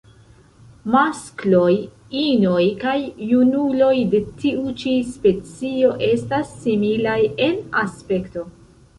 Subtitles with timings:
[0.93, 1.73] Maskloj,
[2.21, 2.95] inoj kaj
[3.31, 8.47] junuloj de tiu ĉi specio estas similaj en aspekto.